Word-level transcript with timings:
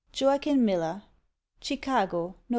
JOAQUIN 0.13 0.65
MILLER. 0.65 1.03
CHICAGO, 1.61 2.21
NOV. 2.29 2.35